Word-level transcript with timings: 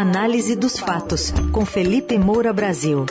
Análise 0.00 0.56
dos 0.56 0.78
fatos, 0.78 1.30
com 1.52 1.66
Felipe 1.66 2.16
Moura 2.16 2.54
Brasil. 2.54 3.04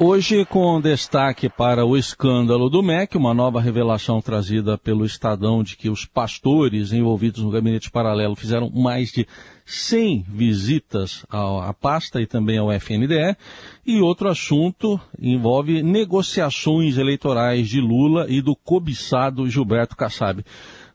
Hoje, 0.00 0.44
com 0.44 0.80
destaque 0.80 1.48
para 1.48 1.84
o 1.84 1.96
escândalo 1.96 2.70
do 2.70 2.84
MEC, 2.84 3.16
uma 3.16 3.34
nova 3.34 3.60
revelação 3.60 4.20
trazida 4.20 4.78
pelo 4.78 5.04
Estadão 5.04 5.60
de 5.60 5.76
que 5.76 5.90
os 5.90 6.04
pastores 6.04 6.92
envolvidos 6.92 7.42
no 7.42 7.50
gabinete 7.50 7.90
paralelo 7.90 8.36
fizeram 8.36 8.70
mais 8.70 9.10
de 9.10 9.26
100 9.66 10.24
visitas 10.28 11.26
à 11.28 11.74
pasta 11.74 12.20
e 12.20 12.28
também 12.28 12.58
ao 12.58 12.70
FNDE. 12.70 13.36
E 13.84 14.00
outro 14.00 14.28
assunto 14.28 15.00
envolve 15.20 15.82
negociações 15.82 16.96
eleitorais 16.96 17.68
de 17.68 17.80
Lula 17.80 18.26
e 18.28 18.40
do 18.40 18.54
cobiçado 18.54 19.50
Gilberto 19.50 19.96
Kassab. 19.96 20.44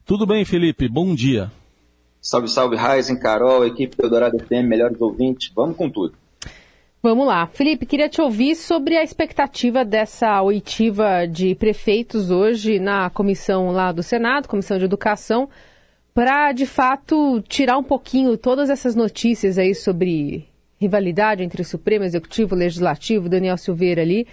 Tudo 0.06 0.26
bem, 0.26 0.46
Felipe? 0.46 0.88
Bom 0.88 1.14
dia. 1.14 1.52
Salve, 2.22 2.48
salve, 2.48 2.78
Raizen, 2.78 3.20
Carol, 3.20 3.66
equipe 3.66 3.98
Eldorado 4.02 4.40
FM, 4.40 4.66
melhores 4.66 5.02
ouvintes. 5.02 5.52
Vamos 5.54 5.76
com 5.76 5.90
tudo. 5.90 6.23
Vamos 7.06 7.28
lá. 7.28 7.48
Felipe, 7.48 7.86
queria 7.86 8.08
te 8.08 8.22
ouvir 8.22 8.56
sobre 8.56 8.96
a 8.96 9.04
expectativa 9.04 9.84
dessa 9.84 10.42
oitiva 10.42 11.28
de 11.28 11.54
prefeitos 11.54 12.32
hoje 12.32 12.80
na 12.80 13.10
comissão 13.10 13.72
lá 13.72 13.92
do 13.92 14.02
Senado, 14.02 14.48
Comissão 14.48 14.78
de 14.78 14.86
Educação, 14.86 15.50
para 16.14 16.54
de 16.54 16.66
fato 16.66 17.42
tirar 17.42 17.78
um 17.78 17.84
pouquinho 17.84 18.38
todas 18.38 18.70
essas 18.70 18.96
notícias 18.96 19.58
aí 19.58 19.76
sobre 19.76 20.48
rivalidade 20.80 21.44
entre 21.44 21.66
Supremo, 21.66 22.06
Executivo, 22.06 22.56
Legislativo, 22.56 23.28
Daniel 23.28 23.58
Silveira 23.58 24.02
ali, 24.02 24.26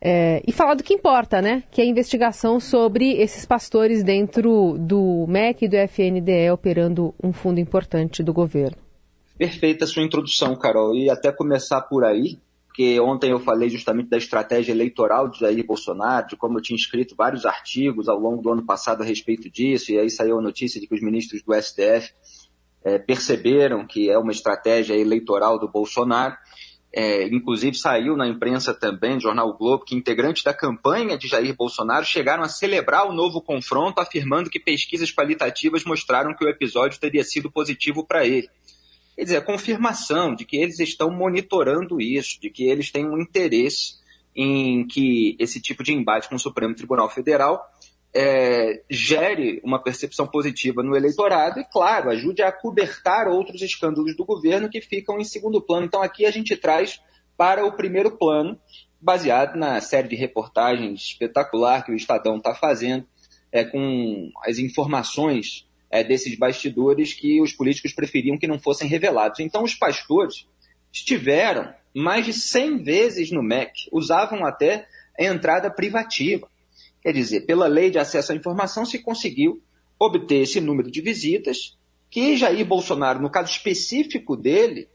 é, 0.00 0.40
e 0.46 0.52
falar 0.52 0.74
do 0.74 0.84
que 0.84 0.94
importa, 0.94 1.42
né? 1.42 1.64
Que 1.72 1.80
é 1.80 1.84
a 1.84 1.88
investigação 1.88 2.60
sobre 2.60 3.14
esses 3.14 3.44
pastores 3.44 4.04
dentro 4.04 4.76
do 4.78 5.26
MEC 5.26 5.64
e 5.64 5.68
do 5.68 5.74
FNDE 5.74 6.52
operando 6.52 7.12
um 7.20 7.32
fundo 7.32 7.58
importante 7.58 8.22
do 8.22 8.32
governo. 8.32 8.85
Perfeita 9.38 9.84
a 9.84 9.88
sua 9.88 10.02
introdução, 10.02 10.56
Carol. 10.56 10.94
E 10.94 11.10
até 11.10 11.30
começar 11.30 11.82
por 11.82 12.04
aí, 12.04 12.38
porque 12.66 12.98
ontem 13.00 13.30
eu 13.30 13.40
falei 13.40 13.68
justamente 13.68 14.08
da 14.08 14.16
estratégia 14.16 14.72
eleitoral 14.72 15.28
de 15.28 15.40
Jair 15.40 15.64
Bolsonaro, 15.64 16.28
de 16.28 16.36
como 16.36 16.58
eu 16.58 16.62
tinha 16.62 16.76
escrito 16.76 17.14
vários 17.14 17.44
artigos 17.44 18.08
ao 18.08 18.18
longo 18.18 18.42
do 18.42 18.50
ano 18.50 18.64
passado 18.64 19.02
a 19.02 19.04
respeito 19.04 19.50
disso, 19.50 19.92
e 19.92 19.98
aí 19.98 20.10
saiu 20.10 20.38
a 20.38 20.42
notícia 20.42 20.80
de 20.80 20.86
que 20.86 20.94
os 20.94 21.02
ministros 21.02 21.42
do 21.42 21.54
STF 21.54 22.12
é, 22.84 22.98
perceberam 22.98 23.86
que 23.86 24.08
é 24.08 24.18
uma 24.18 24.32
estratégia 24.32 24.94
eleitoral 24.94 25.58
do 25.58 25.68
Bolsonaro. 25.68 26.36
É, 26.92 27.26
inclusive 27.28 27.76
saiu 27.76 28.16
na 28.16 28.26
imprensa 28.26 28.72
também, 28.72 29.14
no 29.14 29.20
Jornal 29.20 29.48
o 29.48 29.58
Globo, 29.58 29.84
que 29.84 29.94
integrantes 29.94 30.42
da 30.42 30.54
campanha 30.54 31.18
de 31.18 31.28
Jair 31.28 31.54
Bolsonaro 31.54 32.06
chegaram 32.06 32.42
a 32.42 32.48
celebrar 32.48 33.06
o 33.06 33.12
novo 33.12 33.42
confronto, 33.42 34.00
afirmando 34.00 34.48
que 34.48 34.58
pesquisas 34.58 35.12
qualitativas 35.12 35.84
mostraram 35.84 36.34
que 36.34 36.44
o 36.44 36.48
episódio 36.48 36.98
teria 36.98 37.22
sido 37.22 37.50
positivo 37.50 38.06
para 38.06 38.26
ele. 38.26 38.48
Quer 39.16 39.24
dizer, 39.24 39.36
a 39.38 39.42
confirmação 39.42 40.34
de 40.34 40.44
que 40.44 40.58
eles 40.58 40.78
estão 40.78 41.10
monitorando 41.10 42.00
isso, 42.00 42.38
de 42.40 42.50
que 42.50 42.64
eles 42.64 42.92
têm 42.92 43.06
um 43.06 43.18
interesse 43.18 43.94
em 44.34 44.86
que 44.86 45.34
esse 45.38 45.60
tipo 45.60 45.82
de 45.82 45.94
embate 45.94 46.28
com 46.28 46.34
o 46.34 46.38
Supremo 46.38 46.74
Tribunal 46.74 47.08
Federal 47.08 47.64
é, 48.14 48.82
gere 48.88 49.60
uma 49.64 49.82
percepção 49.82 50.26
positiva 50.26 50.82
no 50.82 50.96
eleitorado 50.96 51.60
e, 51.60 51.64
claro, 51.64 52.10
ajude 52.10 52.42
a 52.42 52.52
cobertar 52.52 53.28
outros 53.28 53.62
escândalos 53.62 54.16
do 54.16 54.24
governo 54.24 54.68
que 54.68 54.80
ficam 54.80 55.18
em 55.18 55.24
segundo 55.24 55.60
plano. 55.60 55.86
Então, 55.86 56.02
aqui 56.02 56.24
a 56.24 56.30
gente 56.30 56.56
traz 56.56 57.00
para 57.36 57.64
o 57.66 57.72
primeiro 57.72 58.10
plano, 58.10 58.58
baseado 59.00 59.56
na 59.56 59.80
série 59.80 60.08
de 60.08 60.16
reportagens 60.16 61.02
espetacular 61.02 61.84
que 61.84 61.92
o 61.92 61.96
Estadão 61.96 62.38
está 62.38 62.54
fazendo, 62.54 63.06
é, 63.52 63.64
com 63.64 64.30
as 64.44 64.58
informações 64.58 65.65
é, 65.90 66.02
desses 66.02 66.36
bastidores 66.36 67.12
que 67.12 67.40
os 67.40 67.52
políticos 67.52 67.92
preferiam 67.92 68.38
que 68.38 68.46
não 68.46 68.58
fossem 68.58 68.88
revelados. 68.88 69.40
Então, 69.40 69.62
os 69.62 69.74
pastores 69.74 70.46
estiveram 70.92 71.72
mais 71.94 72.26
de 72.26 72.32
100 72.32 72.82
vezes 72.82 73.30
no 73.30 73.42
MEC, 73.42 73.88
usavam 73.92 74.44
até 74.44 74.86
a 75.18 75.24
entrada 75.24 75.70
privativa. 75.70 76.48
Quer 77.02 77.12
dizer, 77.12 77.42
pela 77.42 77.66
lei 77.66 77.90
de 77.90 77.98
acesso 77.98 78.32
à 78.32 78.34
informação, 78.34 78.84
se 78.84 78.98
conseguiu 78.98 79.62
obter 79.98 80.42
esse 80.42 80.60
número 80.60 80.90
de 80.90 81.00
visitas 81.00 81.76
que 82.10 82.36
Jair 82.36 82.64
Bolsonaro, 82.64 83.20
no 83.20 83.30
caso 83.30 83.50
específico 83.50 84.36
dele, 84.36 84.88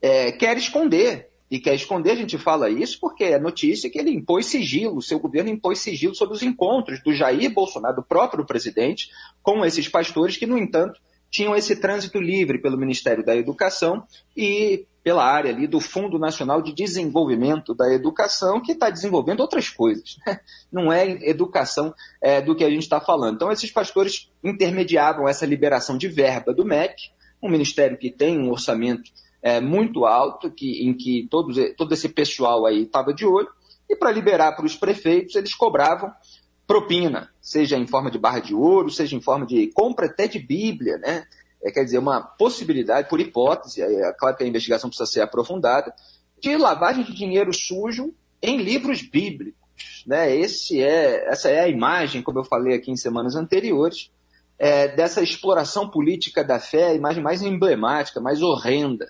é, 0.00 0.32
quer 0.32 0.56
esconder 0.56 1.28
e 1.50 1.58
quer 1.58 1.74
esconder, 1.74 2.12
a 2.12 2.16
gente 2.16 2.36
fala 2.36 2.68
isso 2.68 2.98
porque 3.00 3.24
é 3.24 3.38
notícia 3.38 3.88
que 3.88 3.98
ele 3.98 4.10
impôs 4.10 4.46
sigilo, 4.46 5.00
seu 5.00 5.18
governo 5.18 5.50
impôs 5.50 5.78
sigilo 5.78 6.14
sobre 6.14 6.34
os 6.34 6.42
encontros 6.42 7.02
do 7.02 7.12
Jair 7.12 7.50
Bolsonaro, 7.52 7.96
do 7.96 8.02
próprio 8.02 8.44
presidente, 8.44 9.08
com 9.42 9.64
esses 9.64 9.88
pastores 9.88 10.36
que, 10.36 10.46
no 10.46 10.58
entanto, 10.58 11.00
tinham 11.30 11.54
esse 11.54 11.76
trânsito 11.76 12.20
livre 12.20 12.58
pelo 12.58 12.78
Ministério 12.78 13.24
da 13.24 13.36
Educação 13.36 14.02
e 14.36 14.86
pela 15.02 15.24
área 15.24 15.50
ali 15.50 15.66
do 15.66 15.80
Fundo 15.80 16.18
Nacional 16.18 16.60
de 16.60 16.72
Desenvolvimento 16.74 17.74
da 17.74 17.92
Educação, 17.92 18.60
que 18.60 18.72
está 18.72 18.90
desenvolvendo 18.90 19.40
outras 19.40 19.70
coisas. 19.70 20.16
Né? 20.26 20.40
Não 20.70 20.92
é 20.92 21.08
educação 21.28 21.94
é, 22.20 22.42
do 22.42 22.54
que 22.54 22.64
a 22.64 22.68
gente 22.70 22.82
está 22.82 23.00
falando. 23.00 23.36
Então, 23.36 23.50
esses 23.50 23.70
pastores 23.70 24.30
intermediavam 24.44 25.26
essa 25.26 25.46
liberação 25.46 25.96
de 25.96 26.08
verba 26.08 26.52
do 26.52 26.64
MEC, 26.64 26.94
um 27.42 27.48
ministério 27.48 27.96
que 27.96 28.10
tem 28.10 28.38
um 28.38 28.50
orçamento 28.50 29.10
é, 29.42 29.60
muito 29.60 30.04
alto, 30.04 30.50
que, 30.50 30.86
em 30.86 30.94
que 30.94 31.26
todos, 31.30 31.56
todo 31.76 31.92
esse 31.92 32.08
pessoal 32.08 32.66
aí 32.66 32.82
estava 32.82 33.12
de 33.12 33.24
olho, 33.24 33.48
e 33.88 33.96
para 33.96 34.12
liberar 34.12 34.52
para 34.52 34.66
os 34.66 34.76
prefeitos, 34.76 35.34
eles 35.34 35.54
cobravam 35.54 36.12
propina, 36.66 37.30
seja 37.40 37.78
em 37.78 37.86
forma 37.86 38.10
de 38.10 38.18
barra 38.18 38.40
de 38.40 38.54
ouro, 38.54 38.90
seja 38.90 39.16
em 39.16 39.22
forma 39.22 39.46
de 39.46 39.68
compra 39.72 40.06
até 40.06 40.28
de 40.28 40.38
Bíblia, 40.38 40.98
né? 40.98 41.24
É, 41.62 41.72
quer 41.72 41.82
dizer, 41.82 41.98
uma 41.98 42.20
possibilidade, 42.20 43.08
por 43.08 43.20
hipótese, 43.20 43.82
é 43.82 44.12
claro 44.12 44.36
que 44.36 44.44
a 44.44 44.46
investigação 44.46 44.90
precisa 44.90 45.10
ser 45.10 45.22
aprofundada, 45.22 45.92
de 46.40 46.56
lavagem 46.56 47.02
de 47.02 47.12
dinheiro 47.12 47.52
sujo 47.52 48.14
em 48.40 48.58
livros 48.58 49.02
bíblicos. 49.02 49.58
Né? 50.06 50.36
Esse 50.36 50.80
é, 50.80 51.28
essa 51.28 51.48
é 51.48 51.60
a 51.60 51.68
imagem, 51.68 52.22
como 52.22 52.38
eu 52.38 52.44
falei 52.44 52.76
aqui 52.76 52.92
em 52.92 52.96
semanas 52.96 53.34
anteriores, 53.34 54.10
é, 54.56 54.88
dessa 54.88 55.20
exploração 55.20 55.88
política 55.88 56.44
da 56.44 56.60
fé, 56.60 56.88
a 56.88 56.94
imagem 56.94 57.22
mais 57.22 57.42
emblemática, 57.42 58.20
mais 58.20 58.40
horrenda 58.40 59.08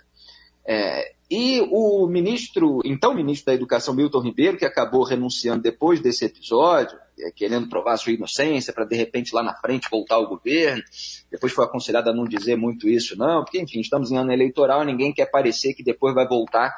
é, 0.70 1.12
e 1.30 1.62
o 1.70 2.06
ministro, 2.06 2.82
então 2.84 3.14
ministro 3.14 3.46
da 3.46 3.54
Educação, 3.54 3.94
Milton 3.94 4.20
Ribeiro, 4.20 4.58
que 4.58 4.66
acabou 4.66 5.02
renunciando 5.02 5.62
depois 5.62 5.98
desse 5.98 6.26
episódio, 6.26 6.94
é, 7.18 7.30
querendo 7.30 7.70
provar 7.70 7.96
sua 7.96 8.12
inocência 8.12 8.70
para 8.70 8.84
de 8.84 8.94
repente 8.94 9.34
lá 9.34 9.42
na 9.42 9.54
frente 9.54 9.88
voltar 9.90 10.16
ao 10.16 10.28
governo, 10.28 10.82
depois 11.30 11.54
foi 11.54 11.64
aconselhado 11.64 12.10
a 12.10 12.12
não 12.12 12.24
dizer 12.24 12.56
muito 12.56 12.86
isso, 12.86 13.16
não, 13.16 13.42
porque 13.44 13.58
enfim, 13.58 13.80
estamos 13.80 14.10
em 14.10 14.18
ano 14.18 14.30
eleitoral, 14.30 14.84
ninguém 14.84 15.10
quer 15.10 15.30
parecer 15.30 15.72
que 15.72 15.82
depois 15.82 16.14
vai 16.14 16.28
voltar 16.28 16.74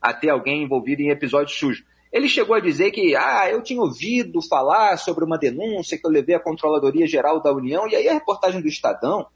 a 0.00 0.14
ter 0.14 0.30
alguém 0.30 0.62
envolvido 0.62 1.02
em 1.02 1.10
episódio 1.10 1.52
sujo. 1.52 1.84
Ele 2.12 2.28
chegou 2.28 2.54
a 2.54 2.60
dizer 2.60 2.92
que, 2.92 3.16
ah, 3.16 3.50
eu 3.50 3.60
tinha 3.60 3.80
ouvido 3.80 4.40
falar 4.40 4.98
sobre 4.98 5.24
uma 5.24 5.38
denúncia 5.38 5.98
que 5.98 6.06
eu 6.06 6.10
levei 6.10 6.36
à 6.36 6.40
Controladoria 6.40 7.08
Geral 7.08 7.42
da 7.42 7.52
União, 7.52 7.88
e 7.88 7.96
aí 7.96 8.08
a 8.08 8.12
reportagem 8.12 8.60
do 8.60 8.68
Estadão 8.68 9.26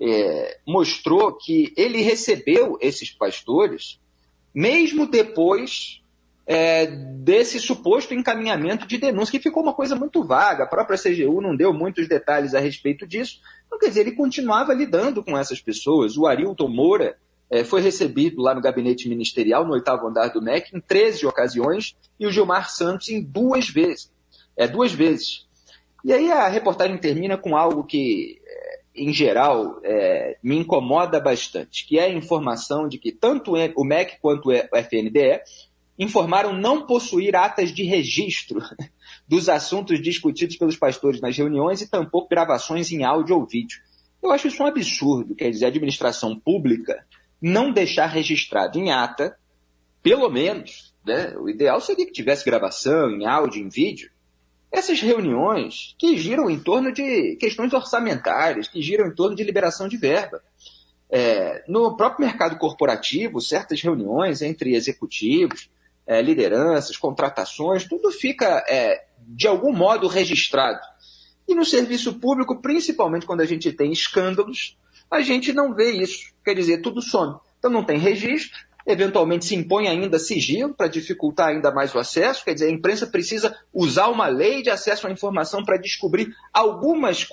é, 0.00 0.58
mostrou 0.66 1.32
que 1.32 1.72
ele 1.76 2.00
recebeu 2.00 2.78
esses 2.80 3.10
pastores 3.10 3.98
mesmo 4.54 5.06
depois 5.06 6.02
é, 6.46 6.86
desse 6.86 7.60
suposto 7.60 8.14
encaminhamento 8.14 8.88
de 8.88 8.96
denúncia, 8.96 9.30
que 9.30 9.42
ficou 9.42 9.62
uma 9.62 9.74
coisa 9.74 9.94
muito 9.94 10.24
vaga. 10.24 10.64
A 10.64 10.66
própria 10.66 10.98
CGU 10.98 11.40
não 11.40 11.54
deu 11.54 11.72
muitos 11.72 12.08
detalhes 12.08 12.54
a 12.54 12.58
respeito 12.58 13.06
disso. 13.06 13.38
Então, 13.66 13.78
quer 13.78 13.88
dizer, 13.88 14.00
ele 14.00 14.12
continuava 14.12 14.72
lidando 14.72 15.22
com 15.22 15.36
essas 15.36 15.60
pessoas. 15.60 16.16
O 16.16 16.26
Arilton 16.26 16.68
Moura 16.68 17.16
é, 17.50 17.62
foi 17.62 17.82
recebido 17.82 18.40
lá 18.40 18.54
no 18.54 18.62
gabinete 18.62 19.08
ministerial, 19.08 19.64
no 19.64 19.74
oitavo 19.74 20.06
andar 20.06 20.28
do 20.28 20.42
MEC, 20.42 20.74
em 20.74 20.80
13 20.80 21.26
ocasiões, 21.26 21.94
e 22.18 22.26
o 22.26 22.32
Gilmar 22.32 22.70
Santos 22.70 23.10
em 23.10 23.22
duas 23.22 23.68
vezes. 23.68 24.10
É, 24.56 24.66
duas 24.66 24.90
vezes. 24.90 25.46
E 26.04 26.12
aí 26.12 26.32
a 26.32 26.48
reportagem 26.48 26.96
termina 26.96 27.36
com 27.36 27.56
algo 27.56 27.84
que 27.84 28.40
em 28.98 29.12
geral, 29.12 29.80
é, 29.84 30.36
me 30.42 30.56
incomoda 30.56 31.20
bastante, 31.20 31.86
que 31.86 31.98
é 31.98 32.04
a 32.04 32.12
informação 32.12 32.88
de 32.88 32.98
que 32.98 33.12
tanto 33.12 33.52
o 33.76 33.84
MEC 33.84 34.18
quanto 34.20 34.50
o 34.50 34.52
FNDE 34.52 35.40
informaram 35.98 36.52
não 36.52 36.86
possuir 36.86 37.34
atas 37.34 37.72
de 37.72 37.82
registro 37.82 38.60
dos 39.26 39.48
assuntos 39.48 40.00
discutidos 40.00 40.56
pelos 40.56 40.76
pastores 40.76 41.20
nas 41.20 41.36
reuniões 41.36 41.80
e 41.80 41.90
tampouco 41.90 42.28
gravações 42.28 42.92
em 42.92 43.04
áudio 43.04 43.36
ou 43.36 43.46
vídeo. 43.46 43.80
Eu 44.22 44.30
acho 44.30 44.48
isso 44.48 44.62
um 44.62 44.66
absurdo, 44.66 45.34
quer 45.34 45.50
dizer, 45.50 45.66
a 45.66 45.68
administração 45.68 46.38
pública 46.38 47.04
não 47.40 47.72
deixar 47.72 48.06
registrado 48.06 48.78
em 48.78 48.90
ata, 48.90 49.36
pelo 50.02 50.28
menos, 50.28 50.94
né, 51.04 51.36
o 51.36 51.48
ideal 51.48 51.80
seria 51.80 52.06
que 52.06 52.12
tivesse 52.12 52.44
gravação 52.44 53.10
em 53.10 53.26
áudio, 53.26 53.62
em 53.62 53.68
vídeo, 53.68 54.10
essas 54.70 55.00
reuniões 55.00 55.94
que 55.98 56.16
giram 56.16 56.50
em 56.50 56.58
torno 56.58 56.92
de 56.92 57.36
questões 57.36 57.72
orçamentárias, 57.72 58.68
que 58.68 58.82
giram 58.82 59.06
em 59.06 59.14
torno 59.14 59.34
de 59.34 59.42
liberação 59.42 59.88
de 59.88 59.96
verba. 59.96 60.42
É, 61.10 61.64
no 61.66 61.96
próprio 61.96 62.26
mercado 62.26 62.58
corporativo, 62.58 63.40
certas 63.40 63.80
reuniões 63.80 64.42
entre 64.42 64.74
executivos, 64.74 65.70
é, 66.06 66.20
lideranças, 66.20 66.96
contratações, 66.96 67.84
tudo 67.84 68.10
fica, 68.10 68.64
é, 68.68 69.06
de 69.20 69.46
algum 69.46 69.72
modo, 69.72 70.06
registrado. 70.06 70.80
E 71.46 71.54
no 71.54 71.64
serviço 71.64 72.14
público, 72.20 72.60
principalmente 72.60 73.24
quando 73.24 73.40
a 73.40 73.46
gente 73.46 73.72
tem 73.72 73.90
escândalos, 73.90 74.76
a 75.10 75.22
gente 75.22 75.52
não 75.52 75.74
vê 75.74 75.92
isso. 75.92 76.30
Quer 76.44 76.54
dizer, 76.54 76.82
tudo 76.82 77.00
some. 77.00 77.38
Então 77.58 77.70
não 77.70 77.82
tem 77.82 77.98
registro, 77.98 78.58
eventualmente 78.88 79.44
se 79.44 79.54
impõe 79.54 79.86
ainda 79.86 80.18
sigilo 80.18 80.74
para 80.74 80.88
dificultar 80.88 81.48
ainda 81.48 81.70
mais 81.70 81.94
o 81.94 81.98
acesso. 81.98 82.44
Quer 82.44 82.54
dizer, 82.54 82.66
a 82.66 82.72
imprensa 82.72 83.06
precisa 83.06 83.54
usar 83.72 84.08
uma 84.08 84.26
lei 84.26 84.62
de 84.62 84.70
acesso 84.70 85.06
à 85.06 85.10
informação 85.10 85.62
para 85.62 85.76
descobrir 85.76 86.34
algumas, 86.52 87.28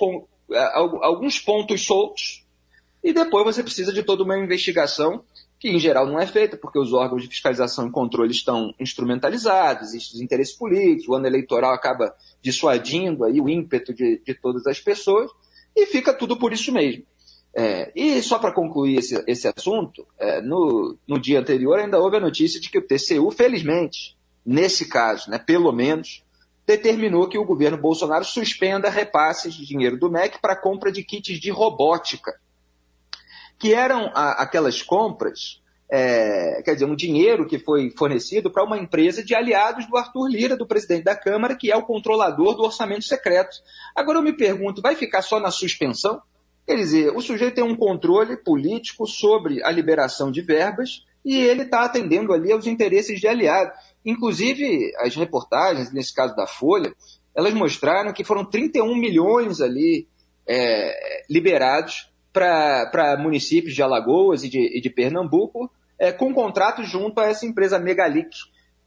eh, 0.52 0.72
alguns 0.74 1.38
pontos 1.38 1.84
soltos. 1.84 2.44
E 3.02 3.12
depois 3.12 3.44
você 3.44 3.62
precisa 3.62 3.92
de 3.92 4.02
toda 4.02 4.22
uma 4.22 4.38
investigação 4.38 5.24
que 5.58 5.70
em 5.70 5.78
geral 5.78 6.06
não 6.06 6.20
é 6.20 6.26
feita, 6.26 6.58
porque 6.58 6.78
os 6.78 6.92
órgãos 6.92 7.22
de 7.22 7.28
fiscalização 7.28 7.88
e 7.88 7.90
controle 7.90 8.30
estão 8.30 8.74
instrumentalizados, 8.78 9.88
existem 9.88 10.18
os 10.18 10.20
interesses 10.20 10.54
políticos, 10.54 11.08
o 11.08 11.14
ano 11.14 11.26
eleitoral 11.26 11.72
acaba 11.72 12.14
dissuadindo 12.42 13.24
aí 13.24 13.40
o 13.40 13.48
ímpeto 13.48 13.94
de, 13.94 14.20
de 14.22 14.34
todas 14.34 14.66
as 14.66 14.78
pessoas, 14.78 15.30
e 15.74 15.86
fica 15.86 16.12
tudo 16.12 16.36
por 16.36 16.52
isso 16.52 16.70
mesmo. 16.70 17.04
É, 17.58 17.90
e 17.96 18.20
só 18.20 18.38
para 18.38 18.52
concluir 18.52 18.98
esse, 18.98 19.24
esse 19.26 19.48
assunto, 19.48 20.06
é, 20.18 20.42
no, 20.42 20.98
no 21.08 21.18
dia 21.18 21.40
anterior 21.40 21.78
ainda 21.78 21.98
houve 21.98 22.18
a 22.18 22.20
notícia 22.20 22.60
de 22.60 22.68
que 22.68 22.76
o 22.76 22.86
TCU, 22.86 23.30
felizmente, 23.30 24.14
nesse 24.44 24.86
caso, 24.86 25.30
né, 25.30 25.38
pelo 25.38 25.72
menos, 25.72 26.22
determinou 26.66 27.26
que 27.26 27.38
o 27.38 27.46
governo 27.46 27.78
Bolsonaro 27.78 28.26
suspenda 28.26 28.90
repasses 28.90 29.54
de 29.54 29.64
dinheiro 29.64 29.98
do 29.98 30.10
MEC 30.10 30.38
para 30.38 30.54
compra 30.54 30.92
de 30.92 31.02
kits 31.02 31.40
de 31.40 31.50
robótica, 31.50 32.38
que 33.58 33.72
eram 33.72 34.10
a, 34.14 34.42
aquelas 34.42 34.82
compras, 34.82 35.62
é, 35.90 36.60
quer 36.62 36.74
dizer, 36.74 36.84
um 36.84 36.94
dinheiro 36.94 37.46
que 37.46 37.58
foi 37.58 37.88
fornecido 37.88 38.50
para 38.50 38.64
uma 38.64 38.76
empresa 38.76 39.24
de 39.24 39.34
aliados 39.34 39.86
do 39.86 39.96
Arthur 39.96 40.28
Lira, 40.28 40.58
do 40.58 40.66
presidente 40.66 41.04
da 41.04 41.16
Câmara, 41.16 41.56
que 41.56 41.72
é 41.72 41.76
o 41.76 41.86
controlador 41.86 42.54
do 42.54 42.64
orçamento 42.64 43.04
secreto. 43.04 43.56
Agora 43.94 44.18
eu 44.18 44.22
me 44.22 44.36
pergunto, 44.36 44.82
vai 44.82 44.94
ficar 44.94 45.22
só 45.22 45.40
na 45.40 45.50
suspensão? 45.50 46.20
Quer 46.66 46.76
dizer, 46.76 47.10
o 47.10 47.20
sujeito 47.20 47.54
tem 47.54 47.64
um 47.64 47.76
controle 47.76 48.36
político 48.36 49.06
sobre 49.06 49.62
a 49.62 49.70
liberação 49.70 50.32
de 50.32 50.42
verbas 50.42 51.04
e 51.24 51.36
ele 51.36 51.62
está 51.62 51.84
atendendo 51.84 52.32
ali 52.32 52.50
aos 52.50 52.66
interesses 52.66 53.20
de 53.20 53.28
aliado. 53.28 53.70
Inclusive, 54.04 54.92
as 54.98 55.14
reportagens, 55.14 55.92
nesse 55.92 56.12
caso 56.12 56.34
da 56.34 56.46
Folha, 56.46 56.92
elas 57.34 57.54
mostraram 57.54 58.12
que 58.12 58.24
foram 58.24 58.44
31 58.44 58.96
milhões 58.96 59.60
ali 59.60 60.08
é, 60.46 61.22
liberados 61.30 62.10
para 62.32 63.16
municípios 63.18 63.74
de 63.74 63.82
Alagoas 63.82 64.42
e 64.42 64.48
de, 64.48 64.78
e 64.78 64.80
de 64.80 64.90
Pernambuco, 64.90 65.70
é, 65.98 66.12
com 66.12 66.34
contrato 66.34 66.82
junto 66.82 67.20
a 67.20 67.26
essa 67.26 67.46
empresa 67.46 67.78
Megalic. 67.78 68.36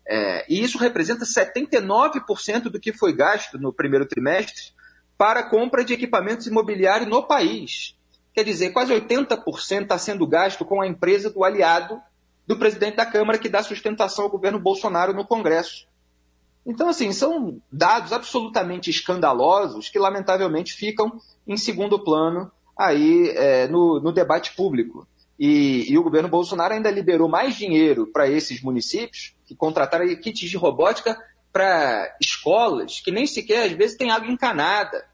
É, 0.08 0.46
e 0.50 0.62
isso 0.62 0.78
representa 0.78 1.24
79% 1.24 2.64
do 2.64 2.80
que 2.80 2.92
foi 2.92 3.14
gasto 3.14 3.58
no 3.58 3.72
primeiro 3.72 4.06
trimestre 4.06 4.78
para 5.20 5.44
compra 5.44 5.84
de 5.84 5.94
equipamentos 5.94 6.48
imobiliários 6.48 7.10
no 7.10 7.22
país. 7.22 7.94
Quer 8.34 8.46
dizer, 8.46 8.70
quase 8.70 8.94
80% 8.94 9.82
está 9.82 9.98
sendo 9.98 10.26
gasto 10.26 10.64
com 10.64 10.82
a 10.82 10.88
empresa 10.88 11.30
do 11.30 11.44
aliado 11.44 12.02
do 12.48 12.56
presidente 12.56 12.96
da 12.96 13.06
Câmara 13.06 13.38
que 13.38 13.50
dá 13.50 13.62
sustentação 13.62 14.24
ao 14.24 14.32
governo 14.32 14.58
Bolsonaro 14.58 15.14
no 15.14 15.28
Congresso. 15.28 15.86
Então, 16.66 16.88
assim, 16.88 17.12
são 17.12 17.62
dados 17.70 18.14
absolutamente 18.14 18.90
escandalosos 18.90 19.90
que, 19.90 20.00
lamentavelmente, 20.00 20.72
ficam 20.72 21.20
em 21.46 21.58
segundo 21.58 22.00
plano 22.00 22.50
aí 22.78 23.30
é, 23.36 23.68
no, 23.68 24.00
no, 24.00 24.14
debate 24.14 24.56
público. 24.56 25.06
E, 25.38 25.92
e, 25.92 25.98
o 25.98 26.04
governo 26.04 26.30
Bolsonaro 26.30 26.74
ainda 26.74 26.90
liberou 26.90 27.28
mais 27.28 27.56
dinheiro 27.56 28.08
para 28.08 28.30
esses 28.30 28.62
municípios 28.62 29.36
que 29.46 29.54
contrataram 29.54 30.06
kits 30.16 30.50
de 30.50 30.56
robótica 30.56 31.22
para 31.52 32.16
escolas 32.22 33.02
que 33.02 33.12
nem 33.12 33.28
sequer, 33.28 33.66
às 33.66 33.72
vezes, 33.74 33.98
tem 33.98 34.12
água 34.12 34.32
encanada 34.32 35.09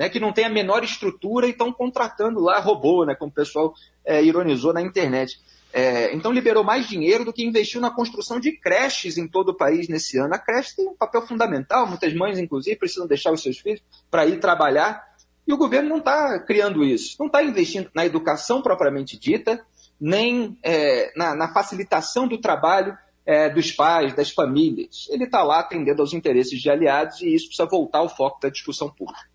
né, 0.00 0.08
que 0.08 0.18
não 0.18 0.32
tem 0.32 0.46
a 0.46 0.48
menor 0.48 0.82
estrutura 0.82 1.46
e 1.46 1.50
estão 1.50 1.70
contratando 1.70 2.40
lá 2.40 2.58
robô, 2.58 3.04
né, 3.04 3.14
como 3.14 3.30
o 3.30 3.34
pessoal 3.34 3.74
é, 4.02 4.24
ironizou 4.24 4.72
na 4.72 4.80
internet. 4.80 5.38
É, 5.74 6.14
então 6.14 6.32
liberou 6.32 6.64
mais 6.64 6.88
dinheiro 6.88 7.22
do 7.22 7.34
que 7.34 7.44
investiu 7.44 7.82
na 7.82 7.90
construção 7.90 8.40
de 8.40 8.50
creches 8.52 9.18
em 9.18 9.28
todo 9.28 9.50
o 9.50 9.54
país 9.54 9.88
nesse 9.88 10.16
ano. 10.16 10.34
A 10.34 10.38
creche 10.38 10.74
tem 10.74 10.88
um 10.88 10.96
papel 10.96 11.20
fundamental, 11.26 11.86
muitas 11.86 12.14
mães, 12.14 12.38
inclusive, 12.38 12.76
precisam 12.76 13.06
deixar 13.06 13.30
os 13.30 13.42
seus 13.42 13.58
filhos 13.58 13.82
para 14.10 14.24
ir 14.24 14.40
trabalhar. 14.40 15.04
E 15.46 15.52
o 15.52 15.58
governo 15.58 15.90
não 15.90 15.98
está 15.98 16.38
criando 16.40 16.82
isso, 16.82 17.16
não 17.20 17.26
está 17.26 17.42
investindo 17.42 17.90
na 17.94 18.06
educação 18.06 18.62
propriamente 18.62 19.18
dita, 19.18 19.62
nem 20.00 20.58
é, 20.62 21.12
na, 21.14 21.34
na, 21.34 21.52
facilitação 21.52 22.26
do 22.26 22.40
trabalho 22.40 22.96
é, 23.26 23.50
dos 23.50 23.70
pais, 23.70 24.14
das 24.14 24.30
famílias. 24.30 25.08
Ele 25.10 25.24
está 25.24 25.42
lá 25.42 25.60
atendendo 25.60 26.00
aos 26.00 26.14
interesses 26.14 26.58
de 26.58 26.70
aliados 26.70 27.20
e 27.20 27.34
isso 27.34 27.48
precisa 27.48 27.68
voltar 27.68 27.98
ao 27.98 28.08
foco 28.08 28.40
da 28.40 28.48
discussão 28.48 28.88
pública. 28.88 29.28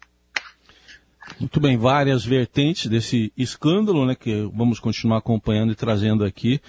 Muito 1.40 1.60
bem, 1.60 1.78
várias 1.78 2.24
vertentes 2.24 2.88
desse 2.88 3.32
escândalo, 3.38 4.06
né, 4.06 4.16
que 4.16 4.50
vamos 4.54 4.80
continuar 4.80 5.18
acompanhando 5.18 5.72
e 5.72 5.76
trazendo 5.76 6.24
aqui. 6.24 6.62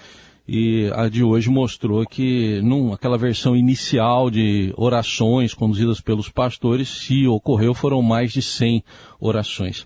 E 0.47 0.89
a 0.95 1.09
de 1.09 1.23
hoje 1.23 1.49
mostrou 1.49 2.05
que 2.05 2.61
num, 2.61 2.93
aquela 2.93 3.17
versão 3.17 3.55
inicial 3.55 4.29
de 4.29 4.73
orações 4.77 5.53
conduzidas 5.53 5.99
pelos 5.99 6.29
pastores, 6.29 6.87
se 6.87 7.27
ocorreu, 7.27 7.73
foram 7.73 8.01
mais 8.01 8.31
de 8.31 8.41
100 8.41 8.81
orações. 9.19 9.85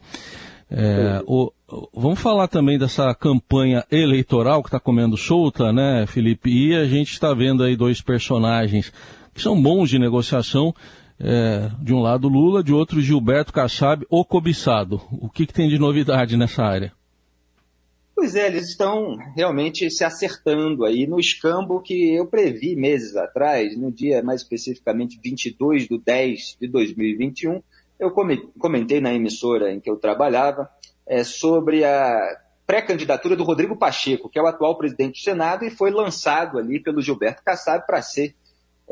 É, 0.69 1.21
o, 1.25 1.51
vamos 1.93 2.19
falar 2.19 2.47
também 2.47 2.77
dessa 2.77 3.13
campanha 3.15 3.83
eleitoral 3.91 4.61
que 4.61 4.69
está 4.69 4.79
comendo 4.79 5.17
solta, 5.17 5.73
né, 5.73 6.05
Felipe? 6.07 6.49
E 6.49 6.75
a 6.75 6.85
gente 6.85 7.11
está 7.11 7.33
vendo 7.33 7.63
aí 7.63 7.75
dois 7.75 8.01
personagens 8.01 8.93
que 9.33 9.41
são 9.41 9.61
bons 9.61 9.89
de 9.89 9.97
negociação 9.97 10.73
é, 11.23 11.69
de 11.81 11.93
um 11.93 11.99
lado 11.99 12.27
Lula, 12.27 12.63
de 12.63 12.73
outro 12.73 13.01
Gilberto 13.01 13.53
Kassab, 13.53 14.05
o 14.09 14.25
cobiçado. 14.25 15.01
O 15.11 15.29
que, 15.29 15.45
que 15.45 15.53
tem 15.53 15.69
de 15.69 15.77
novidade 15.77 16.35
nessa 16.35 16.63
área? 16.63 16.91
Pois 18.15 18.35
é, 18.35 18.47
eles 18.47 18.69
estão 18.69 19.17
realmente 19.35 19.89
se 19.89 20.03
acertando 20.03 20.85
aí 20.85 21.07
no 21.07 21.19
escambo 21.19 21.81
que 21.81 22.13
eu 22.13 22.27
previ 22.27 22.75
meses 22.75 23.15
atrás, 23.15 23.77
no 23.77 23.91
dia 23.91 24.21
mais 24.21 24.41
especificamente 24.41 25.19
22 25.23 25.87
de 25.87 25.97
10 25.97 26.57
de 26.61 26.67
2021, 26.67 27.61
eu 27.99 28.11
comentei 28.59 28.99
na 28.99 29.13
emissora 29.13 29.71
em 29.71 29.79
que 29.79 29.89
eu 29.89 29.95
trabalhava 29.95 30.69
é, 31.07 31.23
sobre 31.23 31.83
a 31.83 32.37
pré-candidatura 32.65 33.35
do 33.35 33.43
Rodrigo 33.43 33.75
Pacheco, 33.75 34.29
que 34.29 34.39
é 34.39 34.41
o 34.41 34.47
atual 34.47 34.77
presidente 34.77 35.19
do 35.19 35.23
Senado 35.23 35.65
e 35.65 35.69
foi 35.69 35.91
lançado 35.91 36.57
ali 36.57 36.79
pelo 36.79 37.01
Gilberto 37.01 37.43
Kassab 37.43 37.85
para 37.85 38.01
ser 38.01 38.35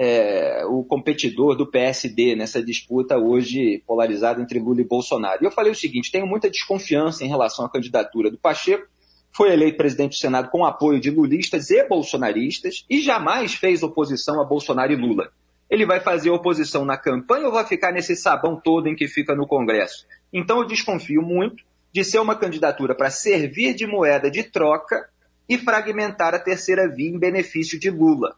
é, 0.01 0.63
o 0.66 0.81
competidor 0.81 1.57
do 1.57 1.68
PSD 1.68 2.34
nessa 2.34 2.63
disputa 2.63 3.18
hoje 3.18 3.84
polarizada 3.86 4.41
entre 4.41 4.58
Lula 4.58 4.79
e 4.79 4.86
Bolsonaro. 4.86 5.44
E 5.44 5.46
eu 5.46 5.51
falei 5.51 5.74
o 5.74 5.75
seguinte: 5.75 6.10
tenho 6.10 6.25
muita 6.25 6.50
desconfiança 6.50 7.25
em 7.25 7.27
relação 7.27 7.65
à 7.65 7.70
candidatura 7.70 8.32
do 8.32 8.38
Pacheco. 8.38 8.88
Foi 9.29 9.51
eleito 9.51 9.75
presidente 9.75 10.12
do 10.12 10.15
Senado 10.15 10.50
com 10.50 10.63
apoio 10.63 11.01
de 11.01 11.12
lulistas 11.12 11.70
e 11.70 11.84
bolsonaristas 11.84 12.86
e 12.89 13.01
jamais 13.01 13.53
fez 13.53 13.84
oposição 13.84 14.41
a 14.41 14.46
Bolsonaro 14.46 14.94
e 14.94 14.96
Lula. 14.96 15.32
Ele 15.70 15.86
vai 15.86 16.00
fazer 16.00 16.29
oposição 16.29 16.86
na 16.86 16.98
campanha 16.98 17.46
ou 17.46 17.51
vai 17.51 17.65
ficar 17.65 17.91
nesse 17.91 18.15
sabão 18.15 18.56
todo 18.56 18.88
em 18.88 18.96
que 18.96 19.08
fica 19.08 19.36
no 19.36 19.46
Congresso? 19.46 20.08
Então 20.32 20.60
eu 20.60 20.65
desconfio 20.65 21.22
muito 21.22 21.63
de 21.91 22.06
ser 22.06 22.20
uma 22.20 22.36
candidatura 22.36 22.96
para 22.96 23.10
servir 23.10 23.75
de 23.75 23.86
moeda 23.86 24.32
de 24.32 24.44
troca 24.44 25.10
e 25.48 25.58
fragmentar 25.58 26.34
a 26.34 26.39
terceira 26.39 26.88
via 26.88 27.10
em 27.10 27.20
benefício 27.20 27.77
de 27.77 27.89
Lula. 27.89 28.36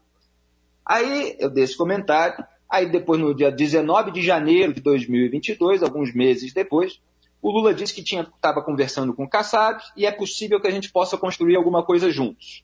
Aí 0.86 1.36
eu 1.40 1.50
dei 1.50 1.64
esse 1.64 1.78
comentário, 1.78 2.44
aí 2.70 2.90
depois 2.90 3.20
no 3.20 3.34
dia 3.34 3.52
19 3.52 4.12
de 4.12 4.22
janeiro 4.22 4.74
de 4.74 4.82
2022, 4.82 5.84
alguns 5.84 6.14
meses 6.14 6.54
depois, 6.54 7.00
o 7.42 7.52
Lula 7.52 7.74
disse 7.74 7.94
que 7.94 8.02
estava 8.02 8.62
conversando 8.62 9.14
com 9.14 9.24
o 9.24 9.30
Kassab 9.30 9.82
e 9.98 10.06
é 10.06 10.12
possível 10.12 10.62
que 10.62 10.68
a 10.68 10.72
gente 10.72 10.92
possa 10.92 11.18
construir 11.18 11.56
alguma 11.56 11.84
coisa 11.84 12.12
juntos. 12.12 12.64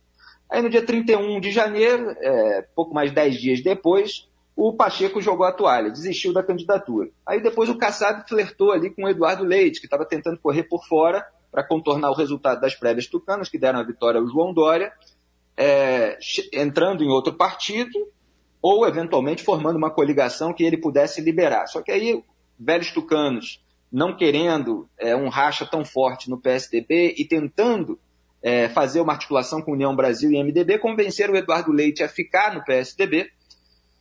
Aí 0.50 0.62
no 0.62 0.70
dia 0.70 0.86
31 0.86 1.40
de 1.40 1.52
janeiro, 1.52 2.16
é, 2.20 2.62
pouco 2.76 2.94
mais 2.94 3.10
de 3.10 3.16
10 3.16 3.36
dias 3.36 3.64
depois, 3.64 4.28
o 4.56 4.74
Pacheco 4.74 5.22
jogou 5.22 5.46
a 5.46 5.52
toalha, 5.52 5.92
desistiu 5.92 6.32
da 6.32 6.42
candidatura. 6.42 7.10
Aí 7.26 7.42
depois 7.42 7.70
o 7.70 7.78
Kassab 7.78 8.28
flertou 8.28 8.72
ali 8.72 8.90
com 8.90 9.04
o 9.04 9.10
Eduardo 9.10 9.44
Leite, 9.44 9.80
que 9.80 9.86
estava 9.86 10.06
tentando 10.06 10.40
correr 10.40 10.64
por 10.64 10.86
fora 10.88 11.26
para 11.52 11.64
contornar 11.64 12.12
o 12.12 12.16
resultado 12.16 12.62
das 12.62 12.76
prévias 12.76 13.08
tucanas, 13.08 13.50
que 13.50 13.58
deram 13.58 13.80
a 13.80 13.84
vitória 13.84 14.20
ao 14.20 14.28
João 14.28 14.54
Dória, 14.54 14.92
é, 15.58 16.18
entrando 16.54 17.04
em 17.04 17.10
outro 17.10 17.34
partido 17.34 18.08
ou 18.62 18.88
eventualmente 18.88 19.44
formando 19.44 19.78
uma 19.78 19.90
coligação 19.90 20.54
que 20.54 20.64
ele 20.64 20.78
pudesse 20.78 21.22
liberar. 21.22 21.68
Só 21.68 21.82
que 21.82 21.92
aí, 21.92 22.24
velhos 22.60 22.92
tucanos, 22.92 23.64
não 23.92 24.16
querendo 24.16 24.88
é, 25.00 25.16
um 25.16 25.30
racha 25.30 25.66
tão 25.66 25.84
forte 25.84 26.30
no 26.30 26.40
PSDB 26.40 27.16
e 27.18 27.26
tentando 27.26 28.00
é, 28.42 28.70
fazer 28.70 29.02
uma 29.02 29.14
articulação 29.14 29.62
com 29.62 29.72
União 29.72 29.96
Brasil 29.96 30.32
e 30.32 30.44
MDB, 30.44 30.78
convenceram 30.78 31.34
o 31.34 31.38
Eduardo 31.38 31.72
Leite 31.72 32.04
a 32.04 32.10
ficar 32.10 32.54
no 32.54 32.64
PSDB 32.64 33.32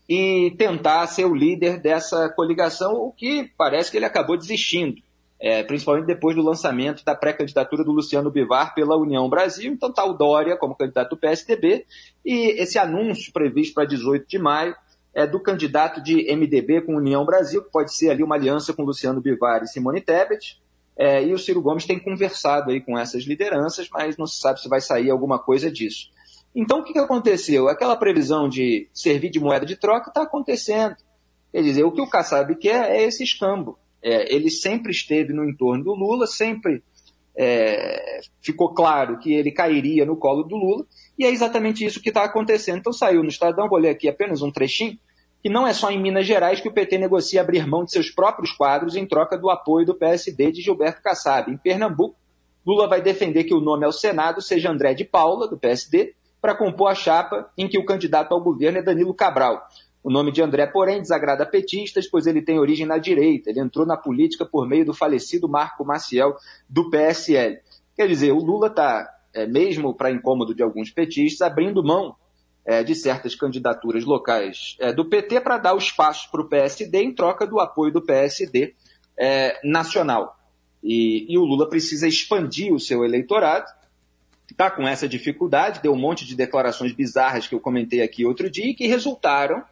e 0.08 0.54
tentar 0.58 1.06
ser 1.06 1.24
o 1.24 1.34
líder 1.34 1.80
dessa 1.80 2.28
coligação, 2.28 2.94
o 2.94 3.12
que 3.12 3.50
parece 3.56 3.90
que 3.90 3.96
ele 3.96 4.04
acabou 4.04 4.36
desistindo 4.36 5.00
é, 5.38 5.62
principalmente 5.62 6.06
depois 6.06 6.34
do 6.34 6.42
lançamento 6.42 7.04
da 7.04 7.14
pré-candidatura 7.14 7.84
do 7.84 7.92
Luciano 7.92 8.30
Bivar 8.30 8.74
pela 8.74 8.96
União 8.96 9.28
Brasil. 9.28 9.72
Então 9.72 9.90
está 9.90 10.04
o 10.04 10.14
Dória 10.14 10.56
como 10.56 10.74
candidato 10.74 11.10
do 11.10 11.16
PSDB 11.16 11.84
e 12.24 12.60
esse 12.60 12.78
anúncio 12.78 13.32
previsto 13.32 13.74
para 13.74 13.84
18 13.84 14.26
de 14.26 14.38
maio 14.38 14.74
é 15.16 15.26
do 15.26 15.40
candidato 15.40 16.02
de 16.02 16.30
MDB 16.36 16.82
com 16.82 16.96
União 16.96 17.24
Brasil, 17.24 17.62
que 17.62 17.70
pode 17.70 17.96
ser 17.96 18.10
ali 18.10 18.22
uma 18.22 18.34
aliança 18.34 18.74
com 18.74 18.82
Luciano 18.82 19.20
Bivar 19.20 19.62
e 19.62 19.66
Simone 19.66 20.00
Tebet. 20.02 20.60
É, 20.94 21.22
e 21.22 21.32
o 21.32 21.38
Ciro 21.38 21.60
Gomes 21.62 21.86
tem 21.86 21.98
conversado 21.98 22.70
aí 22.70 22.82
com 22.82 22.98
essas 22.98 23.24
lideranças, 23.24 23.88
mas 23.90 24.16
não 24.18 24.26
se 24.26 24.38
sabe 24.38 24.60
se 24.60 24.68
vai 24.68 24.80
sair 24.80 25.10
alguma 25.10 25.38
coisa 25.38 25.70
disso. 25.70 26.10
Então, 26.54 26.80
o 26.80 26.84
que, 26.84 26.92
que 26.94 26.98
aconteceu? 26.98 27.68
Aquela 27.68 27.96
previsão 27.96 28.48
de 28.48 28.88
servir 28.92 29.30
de 29.30 29.40
moeda 29.40 29.66
de 29.66 29.76
troca 29.76 30.08
está 30.08 30.22
acontecendo. 30.22 30.96
Quer 31.52 31.62
dizer, 31.62 31.84
o 31.84 31.92
que 31.92 32.00
o 32.00 32.08
Kassab 32.08 32.54
quer 32.56 32.90
é 32.90 33.02
esse 33.02 33.22
escambo. 33.22 33.78
É, 34.02 34.34
ele 34.34 34.50
sempre 34.50 34.90
esteve 34.90 35.32
no 35.32 35.48
entorno 35.48 35.84
do 35.84 35.94
Lula, 35.94 36.26
sempre 36.26 36.82
é, 37.36 38.20
ficou 38.40 38.72
claro 38.72 39.18
que 39.18 39.32
ele 39.32 39.50
cairia 39.50 40.06
no 40.06 40.16
colo 40.16 40.42
do 40.42 40.56
Lula, 40.56 40.86
e 41.18 41.24
é 41.24 41.30
exatamente 41.30 41.84
isso 41.84 42.00
que 42.00 42.08
está 42.08 42.24
acontecendo. 42.24 42.78
Então 42.78 42.92
saiu 42.92 43.22
no 43.22 43.28
Estadão, 43.28 43.68
vou 43.68 43.78
ler 43.78 43.90
aqui 43.90 44.08
apenas 44.08 44.42
um 44.42 44.50
trechinho, 44.50 44.98
que 45.42 45.50
não 45.50 45.66
é 45.66 45.72
só 45.72 45.90
em 45.90 46.00
Minas 46.00 46.26
Gerais 46.26 46.60
que 46.60 46.68
o 46.68 46.72
PT 46.72 46.98
negocia 46.98 47.40
abrir 47.40 47.66
mão 47.66 47.84
de 47.84 47.92
seus 47.92 48.10
próprios 48.10 48.52
quadros 48.52 48.96
em 48.96 49.06
troca 49.06 49.38
do 49.38 49.50
apoio 49.50 49.86
do 49.86 49.94
PSD 49.94 50.50
de 50.50 50.62
Gilberto 50.62 51.02
Kassab. 51.02 51.52
Em 51.52 51.56
Pernambuco, 51.56 52.16
Lula 52.66 52.88
vai 52.88 53.00
defender 53.00 53.44
que 53.44 53.54
o 53.54 53.60
nome 53.60 53.84
ao 53.84 53.92
Senado 53.92 54.42
seja 54.42 54.70
André 54.70 54.94
de 54.94 55.04
Paula, 55.04 55.46
do 55.46 55.56
PSD, 55.56 56.14
para 56.40 56.54
compor 56.54 56.90
a 56.90 56.94
chapa 56.94 57.48
em 57.56 57.68
que 57.68 57.78
o 57.78 57.84
candidato 57.84 58.32
ao 58.32 58.40
governo 58.40 58.78
é 58.78 58.82
Danilo 58.82 59.14
Cabral. 59.14 59.62
O 60.06 60.10
nome 60.12 60.30
de 60.30 60.40
André, 60.40 60.68
porém, 60.68 61.00
desagrada 61.00 61.44
petistas, 61.44 62.08
pois 62.08 62.28
ele 62.28 62.40
tem 62.40 62.60
origem 62.60 62.86
na 62.86 62.96
direita. 62.96 63.50
Ele 63.50 63.58
entrou 63.58 63.84
na 63.84 63.96
política 63.96 64.46
por 64.46 64.64
meio 64.64 64.86
do 64.86 64.94
falecido 64.94 65.48
Marco 65.48 65.84
Maciel, 65.84 66.36
do 66.68 66.88
PSL. 66.88 67.58
Quer 67.96 68.06
dizer, 68.06 68.30
o 68.30 68.38
Lula 68.38 68.68
está, 68.68 69.04
é, 69.34 69.48
mesmo 69.48 69.92
para 69.92 70.12
incômodo 70.12 70.54
de 70.54 70.62
alguns 70.62 70.92
petistas, 70.92 71.40
abrindo 71.44 71.82
mão 71.82 72.14
é, 72.64 72.84
de 72.84 72.94
certas 72.94 73.34
candidaturas 73.34 74.04
locais 74.04 74.76
é, 74.78 74.92
do 74.92 75.04
PT 75.04 75.40
para 75.40 75.58
dar 75.58 75.74
o 75.74 75.78
espaço 75.78 76.30
para 76.30 76.40
o 76.40 76.48
PSD 76.48 77.02
em 77.02 77.12
troca 77.12 77.44
do 77.44 77.58
apoio 77.58 77.92
do 77.92 78.00
PSD 78.00 78.76
é, 79.18 79.58
nacional. 79.64 80.38
E, 80.84 81.26
e 81.28 81.36
o 81.36 81.44
Lula 81.44 81.68
precisa 81.68 82.06
expandir 82.06 82.72
o 82.72 82.78
seu 82.78 83.04
eleitorado 83.04 83.66
está 84.48 84.70
com 84.70 84.86
essa 84.86 85.08
dificuldade, 85.08 85.80
deu 85.82 85.92
um 85.92 85.98
monte 85.98 86.24
de 86.24 86.36
declarações 86.36 86.92
bizarras 86.92 87.46
que 87.46 87.54
eu 87.54 87.60
comentei 87.60 88.00
aqui 88.00 88.24
outro 88.24 88.48
dia 88.48 88.70
e 88.70 88.74
que 88.74 88.86
resultaram 88.86 89.62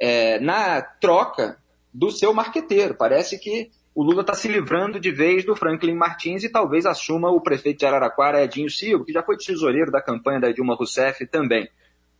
é, 0.00 0.40
na 0.40 0.80
troca 0.80 1.58
do 1.92 2.10
seu 2.10 2.32
marqueteiro. 2.32 2.94
Parece 2.94 3.38
que 3.38 3.70
o 3.94 4.02
Lula 4.02 4.22
está 4.22 4.34
se 4.34 4.48
livrando 4.48 4.98
de 4.98 5.10
vez 5.10 5.44
do 5.44 5.54
Franklin 5.54 5.94
Martins 5.94 6.42
e 6.42 6.48
talvez 6.48 6.86
assuma 6.86 7.30
o 7.30 7.40
prefeito 7.40 7.80
de 7.80 7.86
Araraquara, 7.86 8.42
Edinho 8.42 8.70
Silva, 8.70 9.04
que 9.04 9.12
já 9.12 9.22
foi 9.22 9.36
tesoureiro 9.36 9.90
da 9.90 10.00
campanha 10.00 10.40
da 10.40 10.52
Dilma 10.52 10.74
Rousseff 10.74 11.26
também. 11.26 11.68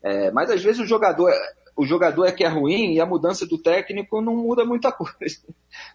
É, 0.03 0.31
mas 0.31 0.51
às 0.51 0.63
vezes 0.63 0.81
o 0.81 0.87
jogador, 0.87 1.31
o 1.77 1.87
jogador 1.87 2.27
é 2.27 2.33
que 2.33 2.45
é 2.45 2.49
ruim 2.49 2.95
e 2.95 3.01
a 3.01 3.07
mudança 3.07 3.47
do 3.47 3.57
técnico 3.57 4.21
não 4.21 4.37
muda 4.37 4.65
muita 4.65 4.91
coisa. 4.93 5.39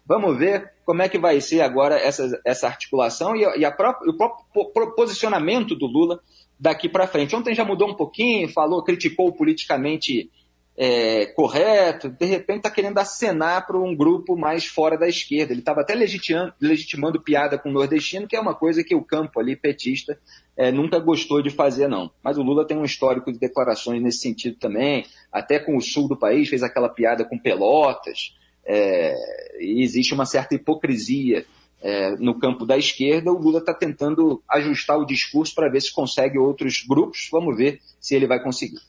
Vamos 0.06 0.36
ver 0.38 0.72
como 0.84 1.02
é 1.02 1.08
que 1.08 1.18
vai 1.18 1.40
ser 1.40 1.60
agora 1.60 1.96
essa, 1.96 2.40
essa 2.44 2.66
articulação 2.66 3.36
e, 3.36 3.42
e 3.58 3.64
a 3.64 3.70
própria, 3.70 4.10
o 4.10 4.16
próprio 4.16 4.94
posicionamento 4.94 5.74
do 5.76 5.86
Lula 5.86 6.20
daqui 6.58 6.88
para 6.88 7.06
frente. 7.06 7.36
Ontem 7.36 7.54
já 7.54 7.64
mudou 7.64 7.90
um 7.90 7.94
pouquinho, 7.94 8.48
falou, 8.48 8.82
criticou 8.82 9.30
politicamente 9.32 10.30
é, 10.78 11.26
correto, 11.26 12.10
de 12.10 12.26
repente 12.26 12.58
está 12.58 12.70
querendo 12.70 12.98
acenar 12.98 13.66
para 13.66 13.78
um 13.78 13.96
grupo 13.96 14.36
mais 14.36 14.66
fora 14.66 14.98
da 14.98 15.08
esquerda. 15.08 15.52
Ele 15.52 15.60
estava 15.60 15.80
até 15.80 15.94
legitimando, 15.94 16.52
legitimando, 16.60 17.22
piada 17.22 17.58
com 17.58 17.70
o 17.70 17.72
nordestino, 17.72 18.28
que 18.28 18.36
é 18.36 18.40
uma 18.40 18.54
coisa 18.54 18.84
que 18.84 18.94
o 18.94 19.02
campo 19.02 19.40
ali 19.40 19.56
petista 19.56 20.18
é, 20.56 20.70
nunca 20.70 20.98
gostou 20.98 21.40
de 21.40 21.48
fazer, 21.48 21.88
não. 21.88 22.10
Mas 22.22 22.36
o 22.36 22.42
Lula 22.42 22.66
tem 22.66 22.76
um 22.76 22.84
histórico 22.84 23.32
de 23.32 23.38
declarações 23.38 24.02
nesse 24.02 24.18
sentido 24.18 24.56
também, 24.58 25.06
até 25.32 25.58
com 25.58 25.76
o 25.76 25.80
sul 25.80 26.08
do 26.08 26.16
país, 26.16 26.48
fez 26.48 26.62
aquela 26.62 26.90
piada 26.90 27.24
com 27.24 27.38
Pelotas, 27.38 28.34
é, 28.66 29.14
e 29.60 29.82
existe 29.82 30.12
uma 30.12 30.26
certa 30.26 30.54
hipocrisia 30.54 31.46
é, 31.80 32.16
no 32.16 32.38
campo 32.38 32.66
da 32.66 32.76
esquerda. 32.76 33.32
O 33.32 33.38
Lula 33.38 33.60
está 33.60 33.72
tentando 33.72 34.42
ajustar 34.48 34.98
o 34.98 35.06
discurso 35.06 35.54
para 35.54 35.70
ver 35.70 35.80
se 35.80 35.92
consegue 35.92 36.36
outros 36.36 36.84
grupos. 36.86 37.28
Vamos 37.30 37.56
ver 37.56 37.80
se 38.00 38.14
ele 38.14 38.26
vai 38.26 38.42
conseguir. 38.42 38.80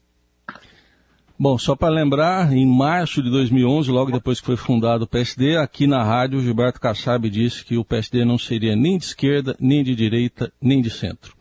Bom, 1.39 1.55
só 1.57 1.75
para 1.75 1.93
lembrar, 1.93 2.51
em 2.51 2.65
março 2.65 3.21
de 3.21 3.29
2011, 3.29 3.91
logo 3.91 4.11
depois 4.11 4.39
que 4.39 4.45
foi 4.45 4.57
fundado 4.57 5.03
o 5.03 5.07
PSD, 5.07 5.55
aqui 5.55 5.85
na 5.85 6.03
rádio, 6.03 6.41
Gilberto 6.41 6.81
Kassab 6.81 7.29
disse 7.29 7.63
que 7.63 7.77
o 7.77 7.85
PSD 7.85 8.25
não 8.25 8.39
seria 8.39 8.75
nem 8.75 8.97
de 8.97 9.05
esquerda, 9.05 9.55
nem 9.59 9.83
de 9.83 9.95
direita, 9.95 10.51
nem 10.59 10.81
de 10.81 10.89
centro. 10.89 11.35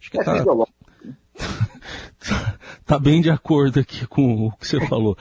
Acho 0.00 0.10
que 0.10 0.18
está 0.18 0.44
tá 2.86 2.98
bem 3.00 3.20
de 3.20 3.30
acordo 3.30 3.80
aqui 3.80 4.06
com 4.06 4.46
o 4.46 4.52
que 4.52 4.68
você 4.68 4.86
falou. 4.86 5.18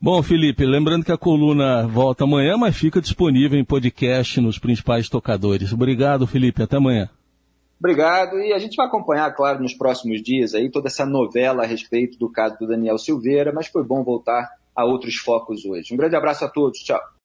Bom, 0.00 0.22
Felipe, 0.22 0.64
lembrando 0.64 1.04
que 1.04 1.10
a 1.10 1.18
coluna 1.18 1.86
volta 1.88 2.22
amanhã, 2.22 2.56
mas 2.56 2.76
fica 2.76 3.00
disponível 3.00 3.58
em 3.58 3.64
podcast 3.64 4.40
nos 4.40 4.58
principais 4.58 5.08
tocadores. 5.08 5.72
Obrigado, 5.72 6.26
Felipe. 6.26 6.62
Até 6.62 6.76
amanhã. 6.76 7.08
Obrigado. 7.80 8.38
E 8.38 8.52
a 8.52 8.58
gente 8.58 8.76
vai 8.76 8.86
acompanhar, 8.86 9.34
claro, 9.34 9.62
nos 9.62 9.74
próximos 9.74 10.22
dias 10.22 10.54
aí 10.54 10.70
toda 10.70 10.88
essa 10.88 11.06
novela 11.06 11.64
a 11.64 11.66
respeito 11.66 12.18
do 12.18 12.30
caso 12.30 12.58
do 12.58 12.68
Daniel 12.68 12.98
Silveira, 12.98 13.52
mas 13.52 13.66
foi 13.66 13.82
bom 13.82 14.04
voltar 14.04 14.48
a 14.76 14.84
outros 14.84 15.16
focos 15.16 15.64
hoje. 15.64 15.92
Um 15.92 15.96
grande 15.96 16.14
abraço 16.14 16.44
a 16.44 16.48
todos. 16.48 16.78
Tchau. 16.80 17.00